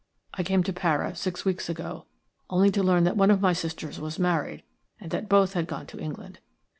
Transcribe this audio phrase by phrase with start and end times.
[0.33, 2.07] I came to Para six weeks ago,
[2.49, 4.63] only to learn that one of my sisters was married
[4.99, 6.39] and that both had gone to England.